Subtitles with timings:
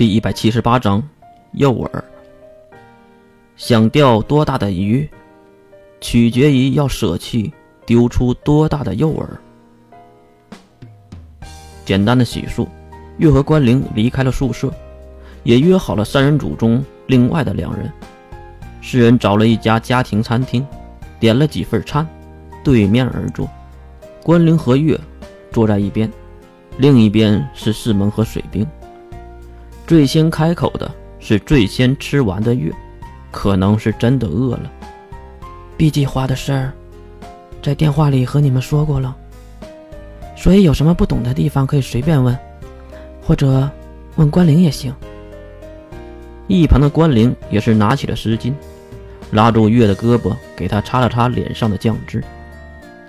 [0.00, 1.06] 第一百七十八章，
[1.52, 1.90] 诱饵。
[3.54, 5.06] 想钓多大的鱼，
[6.00, 7.52] 取决于要舍弃
[7.84, 9.26] 丢出多大的诱饵。
[11.84, 12.66] 简单的洗漱，
[13.18, 14.72] 月和关灵离开了宿舍，
[15.42, 17.92] 也约好了三人组中另外的两人。
[18.80, 20.66] 四人找了一家家庭餐厅，
[21.18, 22.08] 点了几份餐，
[22.64, 23.46] 对面而坐。
[24.22, 24.98] 关灵和月
[25.52, 26.10] 坐在一边，
[26.78, 28.66] 另一边是四门和水兵。
[29.90, 30.88] 最先开口的
[31.18, 32.72] 是最先吃完的月，
[33.32, 34.70] 可能是真的饿了。
[35.76, 36.72] B 计划的事儿，
[37.60, 39.16] 在电话里和你们说过了，
[40.36, 42.38] 所以有什么不懂的地方可以随便问，
[43.20, 43.68] 或者
[44.14, 44.94] 问关灵也行。
[46.46, 48.54] 一旁的关灵也是拿起了湿巾。
[49.32, 52.22] 拉住月的胳膊，给他擦了擦脸上的酱汁。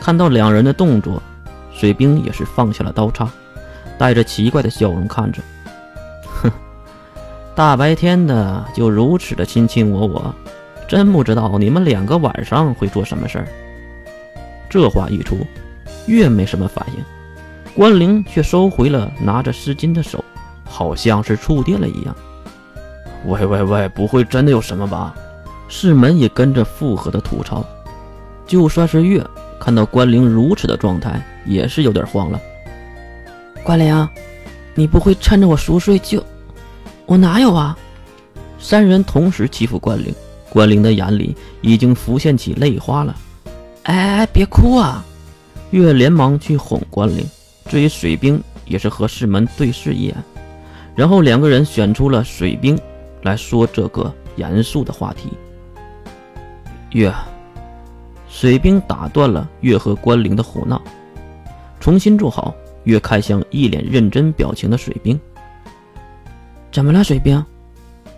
[0.00, 1.22] 看到两人的动作，
[1.72, 3.30] 水兵也是放下了刀叉，
[3.96, 5.40] 带着奇怪的笑容看着。
[7.54, 10.34] 大白天的就如此的卿卿我我，
[10.88, 13.46] 真不知道你们两个晚上会做什么事儿。
[14.68, 15.36] 这话一出，
[16.06, 17.04] 月没什么反应，
[17.72, 20.24] 关灵却收回了拿着湿巾的手，
[20.64, 22.16] 好像是触电了一样。
[23.26, 25.14] 喂喂喂，不会真的有什么吧？
[25.68, 27.64] 世门也跟着附和的吐槽，
[28.48, 29.24] 就算是月
[29.60, 32.40] 看到关灵如此的状态，也是有点慌了。
[33.62, 34.08] 关灵，
[34.74, 36.20] 你不会趁着我熟睡就……
[37.06, 37.76] 我哪有啊？
[38.58, 40.14] 三人同时欺负关灵，
[40.48, 43.14] 关灵的眼里已经浮现起泪花了。
[43.82, 45.04] 哎哎，别哭啊！
[45.70, 47.24] 月连忙去哄关灵。
[47.68, 50.16] 至于水兵，也是和世门对视一眼，
[50.94, 52.78] 然后两个人选出了水兵
[53.22, 55.30] 来说这个严肃的话题。
[56.92, 57.12] 月，
[58.28, 60.80] 水兵打断了月和关灵的胡闹，
[61.80, 62.54] 重新坐好。
[62.84, 65.18] 月看向一脸认真表情的水兵
[66.74, 67.40] ：“怎么了，水兵？”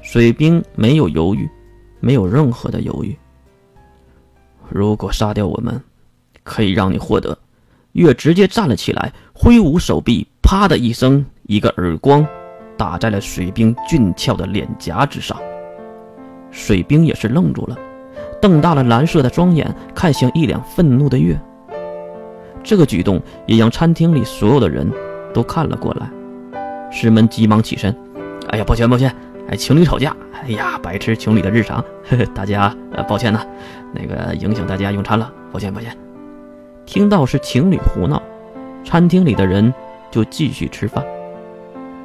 [0.00, 1.50] 水兵没有犹豫，
[1.98, 3.16] 没有任何的犹豫。
[4.68, 5.82] 如果杀掉我们，
[6.44, 7.36] 可以让你获得。
[7.94, 12.24] 月直接站了起来，挥舞手臂，啪的一声，一个耳光
[12.76, 15.36] 打在了水兵俊俏的脸颊之上。
[16.52, 17.76] 水兵也是愣住了。
[18.40, 21.36] 瞪大了蓝色的双眼，看向一脸愤怒的月。
[22.62, 24.88] 这个举动也让餐厅里所有的人
[25.32, 26.08] 都看了过来。
[26.92, 27.92] 师门急忙起身
[28.54, 29.12] ：“哎呀，抱歉抱歉，
[29.48, 33.44] 哎，情侣吵架，哎呀，白痴情侣的日常，呵呵，大家呃抱歉呐，
[33.92, 35.92] 那个影响大家用餐了，抱歉抱歉。”
[36.86, 38.22] 听到是情侣胡闹，
[38.84, 39.74] 餐厅里的人
[40.08, 41.04] 就继续吃饭。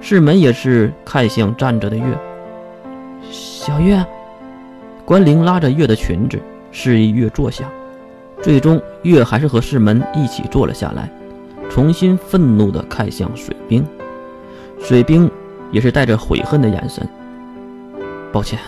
[0.00, 2.04] 世门也是看向站着的月，
[3.30, 4.02] 小月。
[5.04, 6.40] 关灵拉着月的裙子，
[6.72, 7.66] 示意月坐下。
[8.40, 11.10] 最终，月还是和世门一起坐了下来，
[11.68, 13.84] 重新愤怒地看向水兵。
[14.82, 15.30] 水兵
[15.70, 17.06] 也是带着悔恨的眼神。
[18.32, 18.58] 抱歉，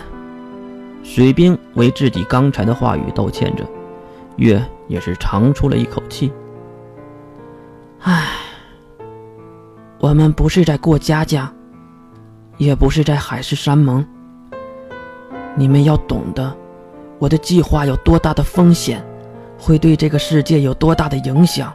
[1.03, 3.63] 水兵为自己刚才的话语道歉着。
[4.37, 6.33] 月也是长出了一口气。
[8.01, 8.27] 唉，
[9.99, 11.53] 我们不是在过家家，
[12.57, 14.05] 也不是在海誓山盟。
[15.55, 16.51] 你们要懂得，
[17.19, 19.05] 我的计划有多大的风险，
[19.57, 21.71] 会对这个世界有多大的影响。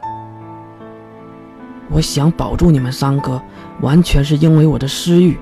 [1.89, 3.41] 我想保住你们三个，
[3.81, 5.37] 完全是因为我的私欲。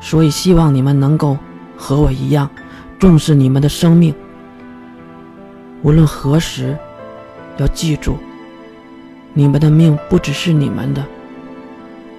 [0.00, 1.36] 所以希望你们能够
[1.76, 2.48] 和我一样，
[2.98, 4.14] 重视你们的生命。
[5.82, 6.76] 无论何时，
[7.58, 8.16] 要记住，
[9.34, 11.04] 你们的命不只是你们的，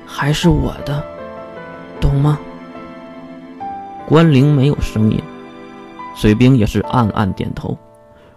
[0.06, 1.04] 还是我的，
[2.00, 2.40] 懂吗？
[4.08, 5.22] 关灵没有声音，
[6.16, 7.78] 水兵也是暗暗点头，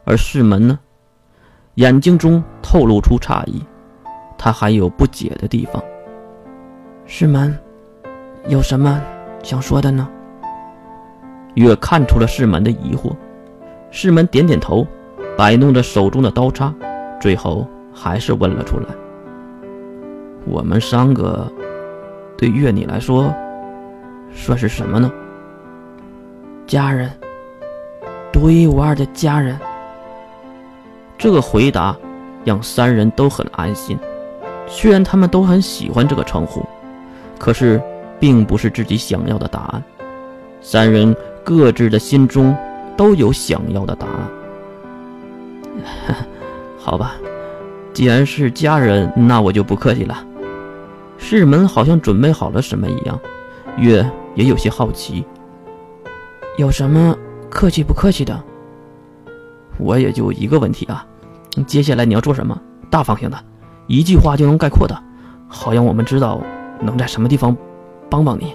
[0.04, 0.78] 而世门呢，
[1.76, 3.62] 眼睛中透露出诧异，
[4.44, 5.80] 他还有不解的地方。
[7.06, 7.56] 师门，
[8.48, 9.00] 有什么
[9.40, 10.08] 想说的呢？
[11.54, 13.14] 月看出了师门的疑惑，
[13.92, 14.84] 师门点点头，
[15.38, 16.74] 摆弄着手中的刀叉，
[17.20, 17.64] 最后
[17.94, 18.86] 还是问了出来
[20.44, 21.48] ：“我们三个，
[22.36, 23.32] 对月你来说，
[24.34, 25.08] 算是什么呢？”
[26.66, 27.08] 家人，
[28.32, 29.56] 独一无二的家人。
[31.16, 31.96] 这个回答
[32.44, 33.96] 让三人都很安心。
[34.74, 36.64] 虽然他们都很喜欢这个称呼，
[37.38, 37.78] 可是
[38.18, 39.82] 并不是自己想要的答案。
[40.62, 41.14] 三人
[41.44, 42.56] 各自的心中
[42.96, 44.30] 都有想要的答案。
[46.78, 47.16] 好吧，
[47.92, 50.26] 既然是家人，那我就不客气了。
[51.18, 53.20] 世门好像准备好了什么一样，
[53.76, 54.04] 月
[54.34, 55.24] 也有些好奇。
[56.56, 57.14] 有什么
[57.50, 58.42] 客气不客气的？
[59.78, 61.06] 我也就一个问题啊，
[61.66, 62.58] 接下来你要做什么？
[62.90, 63.38] 大方向的，
[63.86, 64.96] 一句话就能概括的，
[65.48, 66.40] 好让我们知道
[66.80, 67.56] 能在什么地方
[68.08, 68.54] 帮帮你。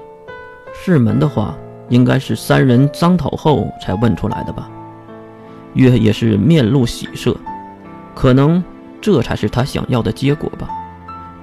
[0.74, 1.56] 是门的话，
[1.90, 4.70] 应该是三人商讨后才问出来的吧？
[5.74, 7.36] 月也是面露喜色，
[8.16, 8.64] 可能
[9.00, 10.68] 这才是他想要的结果吧。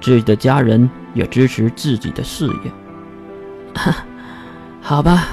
[0.01, 2.71] 自己的家人也支持自己的事业。
[3.73, 3.95] 哈
[4.81, 5.27] 好吧，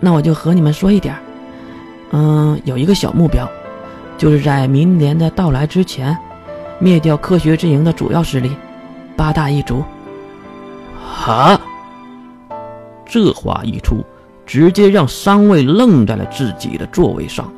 [0.00, 1.16] 那我就和你们说一点
[2.12, 3.48] 嗯，有一个小目标，
[4.16, 6.16] 就是在明年的到来之前，
[6.78, 8.50] 灭掉科学阵营的主要势力——
[9.16, 9.82] 八大一族。
[11.02, 11.60] 哈！
[13.06, 14.04] 这话一出，
[14.44, 17.50] 直接让三位愣在了自己的座位上，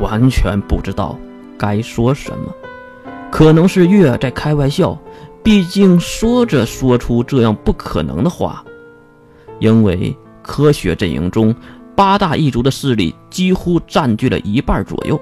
[0.00, 1.18] 完全不知道
[1.58, 2.52] 该说什么。
[3.30, 4.98] 可能是月在开玩笑，
[5.42, 8.64] 毕竟说着说出这样不可能的话，
[9.58, 11.54] 因为科学阵营中。
[11.94, 15.20] 八大一族的势力几乎占据了一半左右，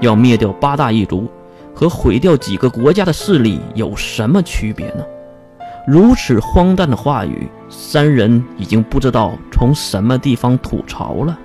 [0.00, 1.30] 要灭掉八大一族，
[1.74, 5.04] 和毁掉几个国家的势力有什么区别呢？
[5.86, 11.38] 如此荒诞的话语，三人已经不知道从什么地方吐槽了。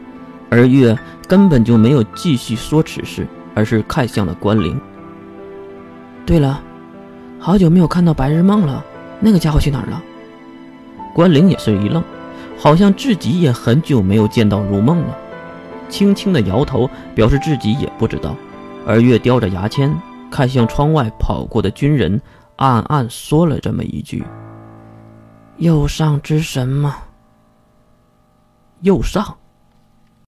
[0.49, 4.79] 而月根本就没有继续说此事，而是看向了关灵。
[6.25, 6.61] 对了，
[7.39, 8.83] 好久没有看到白日梦了，
[9.19, 10.01] 那个家伙去哪儿了？
[11.13, 12.03] 关灵也是一愣。
[12.57, 15.17] 好像自己也很久没有见到如梦了，
[15.89, 18.33] 轻轻的摇头，表示自己也不知道。
[18.87, 19.93] 而月叼着牙签，
[20.35, 22.21] 看向窗外跑过的军人，
[22.57, 24.21] 暗暗说了这么一句
[25.59, 26.97] ：“右上之神吗？
[28.81, 29.33] 右上。”